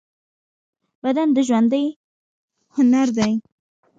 [1.03, 1.85] بدن د ژوندۍ
[2.75, 3.33] هنر دی.